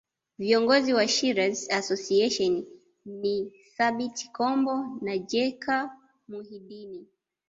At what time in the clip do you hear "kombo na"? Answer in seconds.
4.31-5.17